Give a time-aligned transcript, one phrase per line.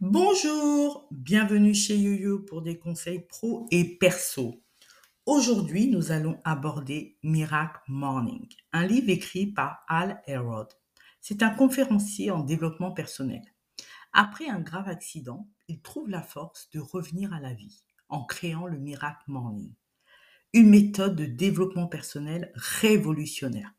[0.00, 4.60] Bonjour, bienvenue chez YoYo pour des conseils pro et perso.
[5.24, 10.66] Aujourd'hui, nous allons aborder Miracle Morning, un livre écrit par Al Elrod.
[11.20, 13.42] C'est un conférencier en développement personnel.
[14.12, 18.66] Après un grave accident, il trouve la force de revenir à la vie en créant
[18.66, 19.72] le Miracle Morning,
[20.52, 23.72] une méthode de développement personnel révolutionnaire.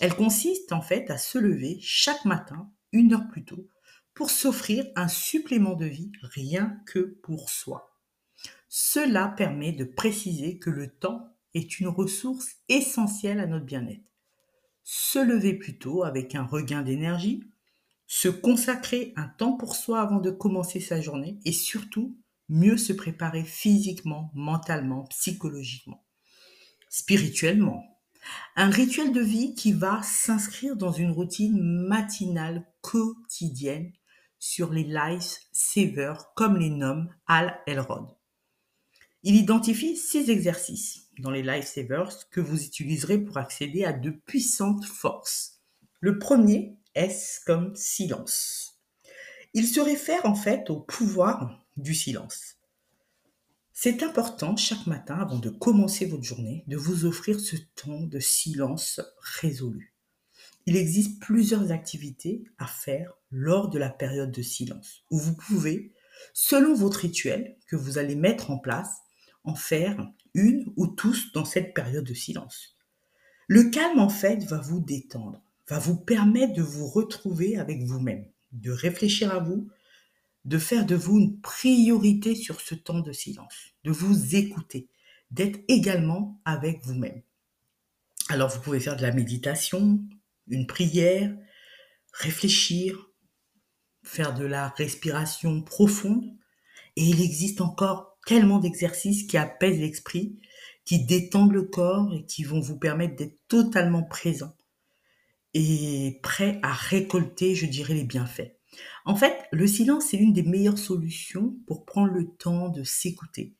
[0.00, 3.68] Elle consiste en fait à se lever chaque matin une heure plus tôt
[4.18, 7.96] pour s'offrir un supplément de vie rien que pour soi.
[8.68, 14.10] Cela permet de préciser que le temps est une ressource essentielle à notre bien-être.
[14.82, 17.44] Se lever plus tôt avec un regain d'énergie,
[18.08, 22.92] se consacrer un temps pour soi avant de commencer sa journée et surtout mieux se
[22.92, 26.04] préparer physiquement, mentalement, psychologiquement,
[26.88, 27.84] spirituellement.
[28.56, 33.92] Un rituel de vie qui va s'inscrire dans une routine matinale quotidienne
[34.38, 38.06] sur les life savers comme les nomme Al Elrod.
[39.22, 44.10] Il identifie six exercices dans les life savers que vous utiliserez pour accéder à de
[44.10, 45.60] puissantes forces.
[46.00, 48.80] Le premier est comme silence.
[49.54, 52.56] Il se réfère en fait au pouvoir du silence.
[53.72, 58.18] C'est important chaque matin avant de commencer votre journée de vous offrir ce temps de
[58.18, 59.00] silence
[59.40, 59.94] résolu.
[60.68, 65.94] Il existe plusieurs activités à faire lors de la période de silence, où vous pouvez,
[66.34, 68.98] selon votre rituel que vous allez mettre en place,
[69.44, 72.76] en faire une ou tous dans cette période de silence.
[73.46, 75.40] Le calme, en fait, va vous détendre,
[75.70, 79.70] va vous permettre de vous retrouver avec vous-même, de réfléchir à vous,
[80.44, 84.90] de faire de vous une priorité sur ce temps de silence, de vous écouter,
[85.30, 87.22] d'être également avec vous-même.
[88.28, 90.04] Alors vous pouvez faire de la méditation,
[90.48, 91.34] une prière,
[92.12, 93.10] réfléchir,
[94.02, 96.24] faire de la respiration profonde.
[96.96, 100.38] Et il existe encore tellement d'exercices qui apaisent l'esprit,
[100.84, 104.54] qui détendent le corps et qui vont vous permettre d'être totalement présent
[105.54, 108.52] et prêt à récolter, je dirais, les bienfaits.
[109.04, 113.54] En fait, le silence, c'est l'une des meilleures solutions pour prendre le temps de s'écouter,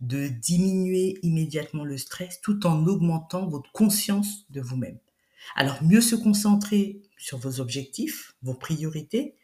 [0.00, 4.98] de diminuer immédiatement le stress tout en augmentant votre conscience de vous-même.
[5.54, 9.36] Alors, mieux se concentrer sur vos objectifs, vos priorités,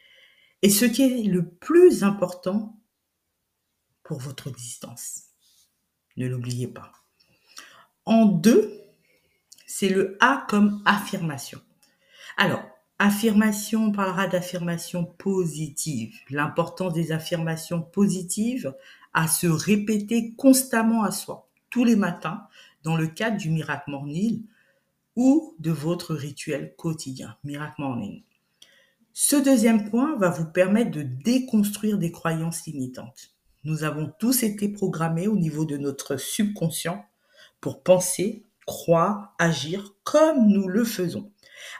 [0.63, 2.79] et ce qui est le plus important
[4.03, 5.25] pour votre existence.
[6.17, 6.93] Ne l'oubliez pas.
[8.05, 8.73] En deux,
[9.67, 11.61] c'est le A comme affirmation.
[12.37, 12.65] Alors,
[12.99, 16.17] affirmation, on parlera d'affirmation positive.
[16.31, 18.75] L'importance des affirmations positives
[19.13, 22.47] à se répéter constamment à soi, tous les matins,
[22.83, 24.45] dans le cadre du Miracle Morning,
[25.19, 28.23] ou de votre rituel quotidien, Miracle Morning.
[29.13, 33.35] Ce deuxième point va vous permettre de déconstruire des croyances limitantes.
[33.65, 37.05] Nous avons tous été programmés au niveau de notre subconscient
[37.61, 41.33] pour penser, croire, agir comme nous le faisons.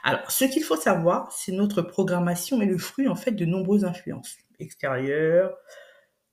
[0.03, 3.85] Alors, ce qu'il faut savoir, c'est notre programmation est le fruit en fait de nombreuses
[3.85, 5.55] influences extérieures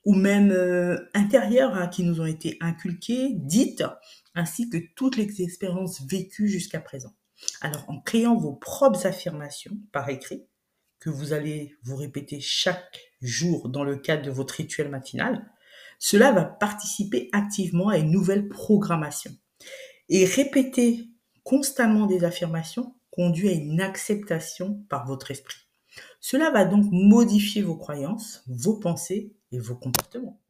[0.07, 3.85] ou même euh, intérieures hein, qui nous ont été inculquées, dites
[4.35, 7.13] ainsi que toutes les expériences vécues jusqu'à présent.
[7.61, 10.47] Alors, en créant vos propres affirmations par écrit,
[11.01, 15.51] que vous allez vous répéter chaque jour dans le cadre de votre rituel matinal,
[15.99, 19.33] cela va participer activement à une nouvelle programmation.
[20.09, 21.11] Et répéter
[21.43, 25.59] constamment des affirmations conduit à une acceptation par votre esprit.
[26.21, 30.41] Cela va donc modifier vos croyances, vos pensées et vos comportements.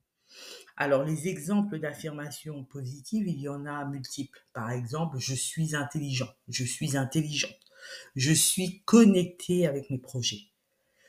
[0.77, 4.45] Alors, les exemples d'affirmations positives, il y en a multiples.
[4.53, 7.57] Par exemple, je suis intelligent, je suis intelligente,
[8.15, 10.43] je suis connecté avec mes projets,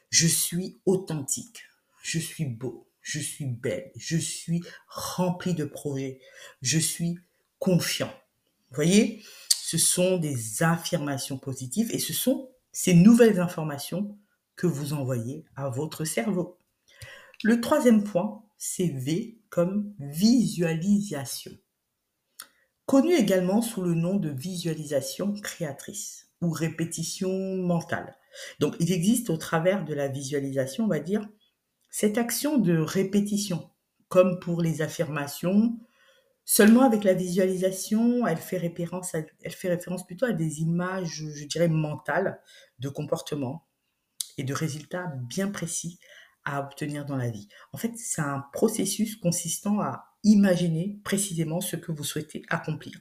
[0.10, 1.64] je suis authentique,
[2.02, 6.22] je suis beau, je suis belle, je suis rempli de projets,
[6.62, 7.20] je suis
[7.60, 8.14] confiant.
[8.70, 14.18] Vous voyez, ce sont des affirmations positives et ce sont ces nouvelles informations
[14.56, 16.57] que vous envoyez à votre cerveau.
[17.44, 21.52] Le troisième point, c'est V comme visualisation.
[22.88, 28.18] Connu également sous le nom de visualisation créatrice ou répétition mentale.
[28.60, 31.28] Donc il existe au travers de la visualisation, on va dire,
[31.92, 33.70] cette action de répétition,
[34.08, 35.78] comme pour les affirmations,
[36.44, 41.46] seulement avec la visualisation, elle fait référence, elle fait référence plutôt à des images, je
[41.46, 42.42] dirais, mentales
[42.80, 43.68] de comportement
[44.40, 46.00] et de résultats bien précis
[46.48, 47.50] à obtenir dans la vie.
[47.74, 52.98] En fait, c'est un processus consistant à imaginer précisément ce que vous souhaitez accomplir,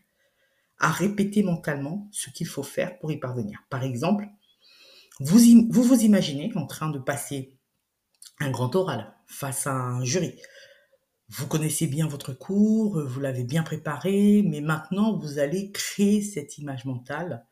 [0.79, 3.61] à répéter mentalement ce qu'il faut faire pour y parvenir.
[3.71, 4.27] Par exemple,
[5.21, 5.39] vous
[5.71, 7.57] vous, vous imaginez en train de passer
[8.41, 10.35] un grand oral face à un jury.
[11.29, 16.59] Vous connaissez bien votre cours, vous l'avez bien préparé, mais maintenant vous allez créer cette
[16.59, 17.47] image mentale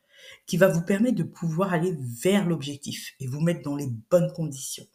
[0.46, 4.32] qui va vous permettre de pouvoir aller vers l'objectif et vous mettre dans les bonnes
[4.32, 4.86] conditions.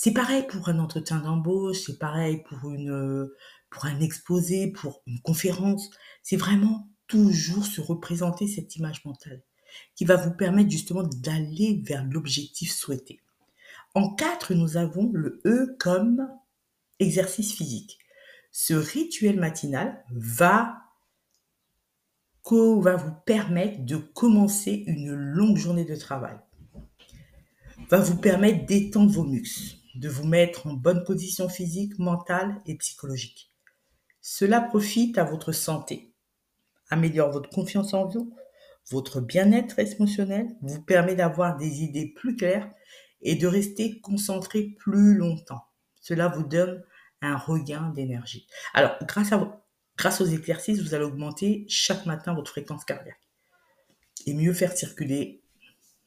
[0.00, 3.28] C'est pareil pour un entretien d'embauche, c'est pareil pour une
[3.68, 5.90] pour un exposé, pour une conférence.
[6.22, 9.42] C'est vraiment toujours se représenter cette image mentale
[9.96, 13.18] qui va vous permettre justement d'aller vers l'objectif souhaité.
[13.96, 16.28] En quatre, nous avons le E comme
[17.00, 17.98] exercice physique.
[18.52, 20.76] Ce rituel matinal va,
[22.52, 26.38] va vous permettre de commencer une longue journée de travail.
[27.90, 32.76] Va vous permettre d'étendre vos muscles, de vous mettre en bonne position physique, mentale et
[32.76, 33.52] psychologique.
[34.20, 36.12] Cela profite à votre santé,
[36.88, 38.34] améliore votre confiance en vous,
[38.90, 42.70] votre bien-être émotionnel, vous permet d'avoir des idées plus claires
[43.22, 45.64] et de rester concentré plus longtemps.
[46.00, 46.82] Cela vous donne
[47.20, 48.46] un regain d'énergie.
[48.74, 49.30] Alors, grâce,
[49.96, 53.20] grâce aux exercices, vous allez augmenter chaque matin votre fréquence cardiaque
[54.26, 55.42] et mieux faire circuler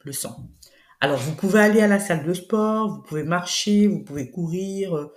[0.00, 0.48] le sang.
[1.02, 4.96] Alors, vous pouvez aller à la salle de sport, vous pouvez marcher, vous pouvez courir,
[4.96, 5.12] euh,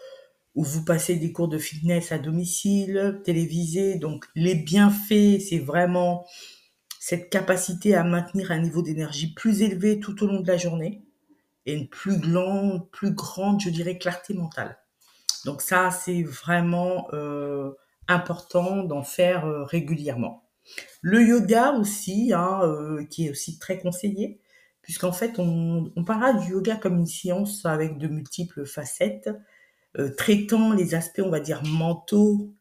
[0.56, 4.00] ou vous passez des cours de fitness à domicile, télévisé.
[4.00, 6.26] Donc, les bienfaits, c'est vraiment
[7.00, 11.04] cette capacité à maintenir un niveau d'énergie plus élevé tout au long de la journée
[11.68, 14.80] et une plus grande, plus grande, je dirais, clarté mentale.
[15.46, 17.74] Donc ça, c'est vraiment euh,
[18.08, 20.50] important d'en faire euh, régulièrement.
[21.04, 22.62] Le yoga aussi, hein,
[23.12, 24.42] qui est aussi très conseillé,
[24.86, 29.30] puisqu'en fait, on, on parlera du yoga comme une science avec de multiples facettes,
[30.18, 32.54] traitant les aspects, on va dire, mentaux,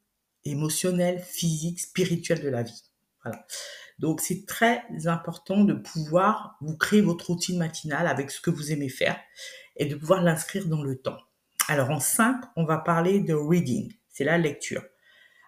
[0.44, 2.82] émotionnels, physiques, spirituels de la vie.
[3.23, 3.44] Voilà.
[3.99, 8.73] Donc c'est très important de pouvoir vous créer votre routine matinale avec ce que vous
[8.73, 9.19] aimez faire
[9.77, 11.19] et de pouvoir l'inscrire dans le temps.
[11.69, 14.85] Alors en 5, on va parler de reading, c'est la lecture.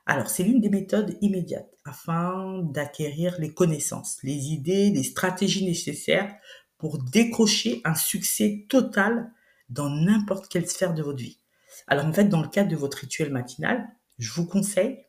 [0.06, 6.34] Alors c'est l'une des méthodes immédiates afin d'acquérir les connaissances, les idées, les stratégies nécessaires
[6.78, 9.32] pour décrocher un succès total
[9.68, 11.40] dans n'importe quelle sphère de votre vie.
[11.86, 13.88] Alors en fait, dans le cadre de votre rituel matinal,
[14.18, 15.06] je vous conseille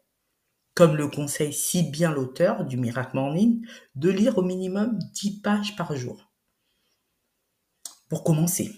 [0.77, 3.65] comme le conseille si bien l'auteur du Miracle Morning,
[3.95, 6.31] de lire au minimum 10 pages par jour.
[8.09, 8.71] Pour commencer.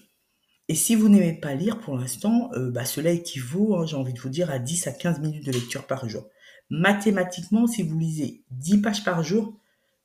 [0.70, 4.14] Et si vous n'aimez pas lire pour l'instant, euh, bah, cela équivaut, hein, j'ai envie
[4.14, 6.24] de vous dire, à 10 à 15 minutes de lecture par jour.
[6.70, 9.59] Mathématiquement, si vous lisez 10 pages par jour,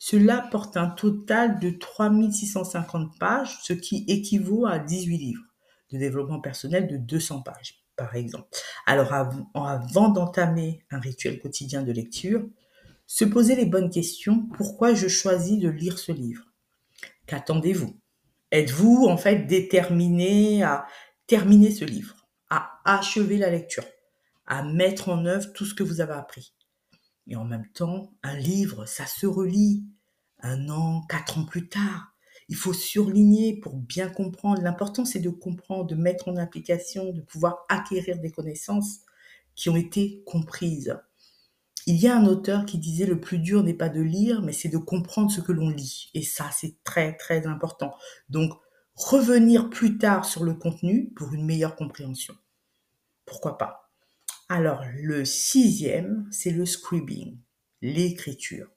[0.07, 5.45] cela porte un total de 3650 pages, ce qui équivaut à 18 livres
[5.91, 8.47] de développement personnel de 200 pages par exemple.
[8.85, 12.47] Alors avant, d'entamer un rituel quotidien de lecture,
[13.07, 14.47] se poser les bonnes questions.
[14.53, 16.45] Pourquoi je choisis de lire ce livre?
[17.25, 17.99] Qu'attendez-vous?
[18.51, 20.87] Êtes-vous en fait déterminé à
[21.27, 23.87] terminer ce livre, à achever la lecture,
[24.45, 26.53] à mettre en œuvre tout ce que vous avez appris?
[27.27, 29.87] Et en même temps, un livre, ça se relit
[30.45, 32.15] un an, quatre ans plus tard.
[32.49, 34.63] Il faut surligner pour bien comprendre.
[34.63, 39.01] L'important, c'est de comprendre, de mettre en application, de pouvoir acquérir des connaissances
[39.55, 40.97] qui ont été comprises.
[41.87, 44.53] Il y a un auteur qui disait le plus dur n'est pas de lire, mais
[44.53, 46.11] c'est de comprendre ce que l'on lit.
[46.15, 47.95] Et ça, c'est très, très important.
[48.29, 48.53] Donc,
[48.95, 52.35] revenir plus tard sur le contenu pour une meilleure compréhension.
[53.25, 53.91] Pourquoi pas?
[54.49, 57.39] Alors, le sixième, c'est le scribing,
[57.81, 58.74] l'écriture.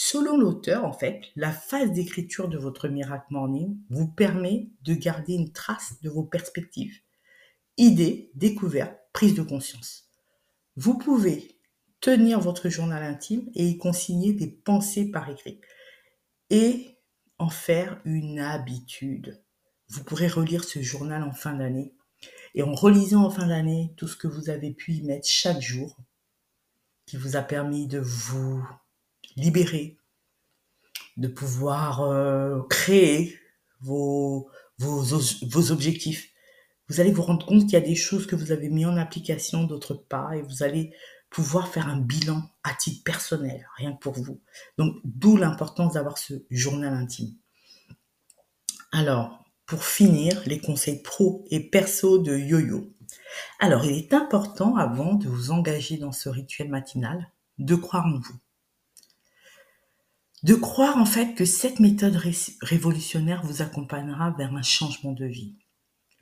[0.00, 5.34] Selon l'auteur, en fait, la phase d'écriture de votre Miracle Morning vous permet de garder
[5.34, 7.00] une trace de vos perspectives,
[7.78, 10.08] idées, découvertes, prise de conscience.
[10.76, 11.58] Vous pouvez
[12.00, 15.60] tenir votre journal intime et y consigner des pensées par écrit
[16.48, 16.96] et
[17.38, 19.42] en faire une habitude.
[19.88, 21.92] Vous pourrez relire ce journal en fin d'année
[22.54, 25.60] et en relisant en fin d'année tout ce que vous avez pu y mettre chaque
[25.60, 25.96] jour
[27.04, 28.64] qui vous a permis de vous
[29.38, 29.98] libérer,
[31.16, 33.38] de pouvoir euh, créer
[33.80, 34.50] vos,
[35.70, 36.30] objectifs.
[36.88, 38.96] Vous allez vous rendre compte qu'il y a des choses que vous avez mis en
[38.96, 40.92] application, d'autres pas, et vous allez
[41.30, 44.40] pouvoir faire un bilan à titre personnel, rien que pour vous.
[44.78, 47.34] Donc, d'où l'importance d'avoir ce journal intime.
[48.92, 52.94] Alors, pour finir, les conseils pro et perso de yo-yo.
[53.58, 58.18] Alors, il est important, avant de vous engager dans ce rituel matinal, de croire en
[58.18, 58.38] vous
[60.42, 62.20] de croire en fait que cette méthode
[62.62, 65.56] révolutionnaire vous accompagnera vers un changement de vie,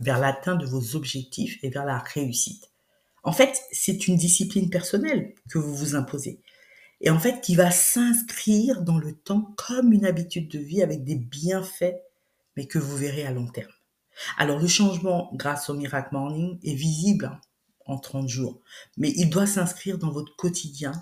[0.01, 2.71] vers l'atteinte de vos objectifs et vers la réussite.
[3.25, 6.41] En fait, c'est une discipline personnelle que vous vous imposez
[7.01, 11.05] et en fait qui va s'inscrire dans le temps comme une habitude de vie avec
[11.05, 11.97] des bienfaits
[12.57, 13.73] mais que vous verrez à long terme.
[14.39, 17.39] Alors le changement grâce au Miracle Morning est visible
[17.85, 18.61] en 30 jours,
[18.97, 20.93] mais il doit s'inscrire dans votre quotidien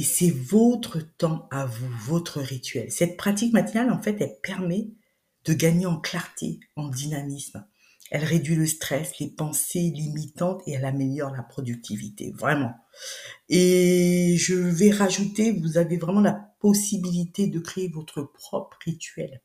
[0.00, 2.90] et c'est votre temps à vous, votre rituel.
[2.90, 4.88] Cette pratique matinale, en fait, elle permet
[5.44, 7.66] de gagner en clarté, en dynamisme.
[8.10, 12.72] Elle réduit le stress, les pensées limitantes et elle améliore la productivité, vraiment.
[13.50, 19.42] Et je vais rajouter, vous avez vraiment la possibilité de créer votre propre rituel,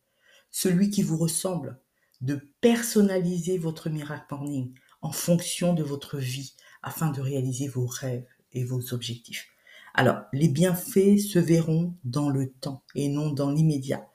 [0.51, 1.81] celui qui vous ressemble,
[2.21, 8.29] de personnaliser votre miracle morning en fonction de votre vie afin de réaliser vos rêves
[8.53, 9.49] et vos objectifs.
[9.97, 14.05] Alors, les bienfaits se verront dans le temps et non dans l'immédiat.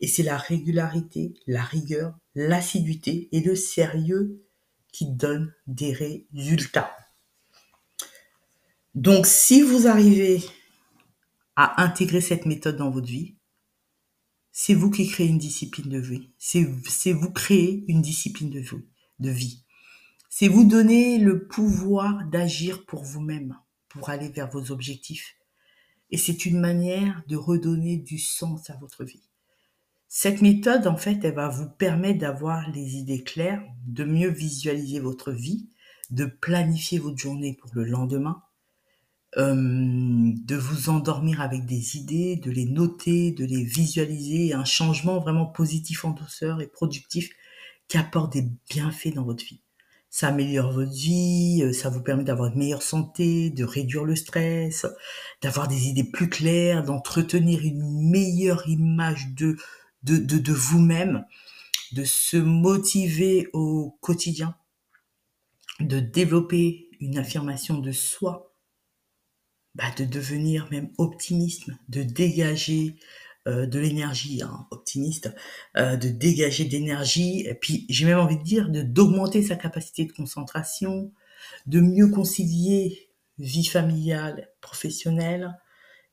[0.00, 4.44] Et c'est la régularité, la rigueur, l'assiduité et le sérieux
[4.92, 6.94] qui donnent des résultats.
[8.94, 10.42] Donc, si vous arrivez
[11.56, 13.36] à intégrer cette méthode dans votre vie,
[14.52, 16.28] c'est vous qui créez une discipline de vie.
[16.36, 18.84] C'est vous créer une discipline de vie.
[19.20, 19.64] De vie.
[20.28, 23.56] C'est vous donner le pouvoir d'agir pour vous-même,
[23.90, 25.36] pour aller vers vos objectifs.
[26.10, 29.28] Et c'est une manière de redonner du sens à votre vie.
[30.08, 34.98] Cette méthode, en fait, elle va vous permettre d'avoir les idées claires, de mieux visualiser
[34.98, 35.68] votre vie,
[36.10, 38.42] de planifier votre journée pour le lendemain,
[39.36, 45.20] euh, de vous endormir avec des idées, de les noter, de les visualiser, un changement
[45.20, 47.30] vraiment positif en douceur et productif
[47.86, 49.62] qui apporte des bienfaits dans votre vie.
[50.12, 54.16] Ça améliore votre vie, euh, ça vous permet d'avoir une meilleure santé, de réduire le
[54.16, 54.84] stress,
[55.40, 59.56] d'avoir des idées plus claires, d'entretenir une meilleure image de,
[60.02, 61.24] de, de, vous-même,
[61.92, 64.56] de se motiver au quotidien,
[65.78, 68.56] de développer une affirmation de soi,
[69.76, 72.96] bah, de devenir même optimiste, de dégager
[73.48, 75.34] euh, de l'énergie, hein, optimiste,
[75.76, 80.04] euh, de dégager d'énergie, et puis j'ai même envie de dire de d'augmenter sa capacité
[80.04, 81.12] de concentration,
[81.66, 85.58] de mieux concilier vie familiale, professionnelle,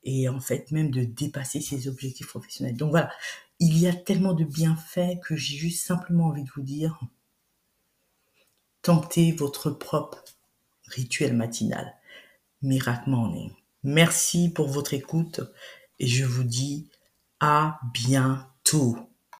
[0.03, 2.77] et en fait même de dépasser ses objectifs professionnels.
[2.77, 3.11] Donc voilà,
[3.59, 6.99] il y a tellement de bienfaits que j'ai juste simplement envie de vous dire,
[8.81, 10.23] tentez votre propre
[10.85, 11.93] rituel matinal.
[12.61, 13.51] Miracle Morning.
[13.83, 15.41] Merci pour votre écoute
[15.99, 16.89] et je vous dis
[17.39, 18.97] à bientôt.